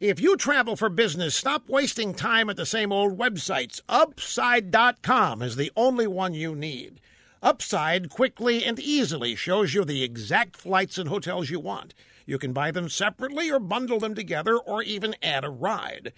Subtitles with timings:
[0.00, 3.80] If you travel for business, stop wasting time at the same old websites.
[3.88, 7.00] Upside.com is the only one you need.
[7.42, 11.94] Upside quickly and easily shows you the exact flights and hotels you want.
[12.26, 16.12] You can buy them separately or bundle them together or even add a ride.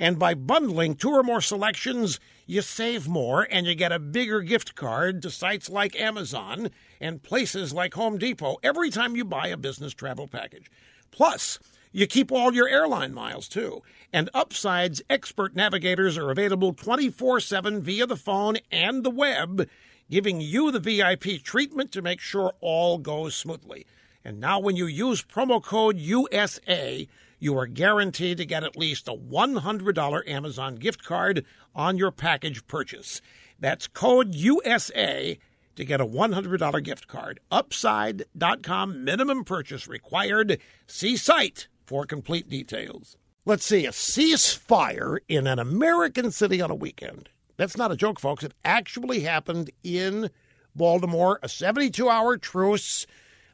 [0.00, 4.40] And by bundling two or more selections, you save more and you get a bigger
[4.40, 6.70] gift card to sites like Amazon
[7.02, 10.70] and places like Home Depot every time you buy a business travel package.
[11.10, 11.58] Plus,
[11.92, 13.82] you keep all your airline miles too.
[14.12, 19.68] And Upside's expert navigators are available 24 7 via the phone and the web,
[20.10, 23.86] giving you the VIP treatment to make sure all goes smoothly.
[24.24, 27.06] And now, when you use promo code USA,
[27.38, 31.44] you are guaranteed to get at least a $100 Amazon gift card
[31.74, 33.20] on your package purchase.
[33.60, 35.38] That's code USA
[35.76, 37.40] to get a $100 gift card.
[37.50, 40.58] Upside.com minimum purchase required.
[40.86, 43.16] See site for complete details.
[43.44, 47.28] Let's see, a ceasefire in an American city on a weekend.
[47.56, 48.42] That's not a joke, folks.
[48.42, 50.30] It actually happened in
[50.74, 53.06] Baltimore, a 72 hour truce.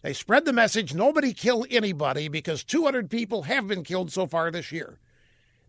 [0.03, 4.50] They spread the message nobody kill anybody because 200 people have been killed so far
[4.50, 4.98] this year.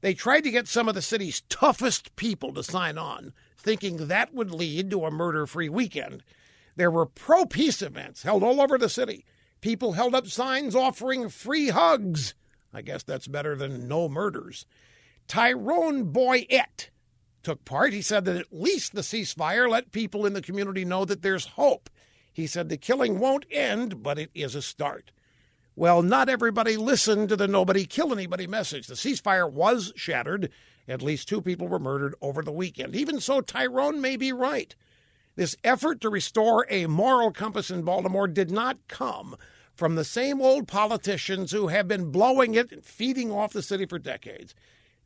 [0.02, 4.34] They tried to get some of the city's toughest people to sign on, thinking that
[4.34, 6.24] would lead to a murder free weekend.
[6.76, 9.26] There were pro peace events held all over the city.
[9.62, 12.34] People held up signs offering free hugs.
[12.74, 14.66] I guess that's better than no murders.
[15.28, 16.90] Tyrone Boyette
[17.44, 17.94] took part.
[17.94, 21.46] He said that at least the ceasefire let people in the community know that there's
[21.46, 21.90] hope.
[22.32, 25.12] He said the killing won't end, but it is a start.
[25.76, 28.88] Well, not everybody listened to the nobody kill anybody message.
[28.88, 30.50] The ceasefire was shattered.
[30.88, 32.96] At least two people were murdered over the weekend.
[32.96, 34.76] Even so, Tyrone may be right.
[35.36, 39.36] This effort to restore a moral compass in Baltimore did not come
[39.74, 43.86] from the same old politicians who have been blowing it and feeding off the city
[43.86, 44.54] for decades.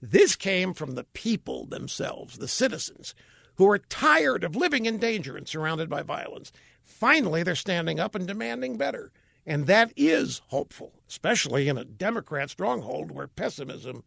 [0.01, 3.15] This came from the people themselves, the citizens,
[3.55, 6.51] who are tired of living in danger and surrounded by violence.
[6.83, 9.11] Finally, they're standing up and demanding better.
[9.45, 14.03] And that is hopeful, especially in a Democrat stronghold where pessimism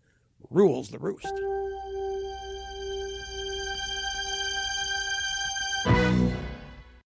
[0.50, 1.32] rules the roost.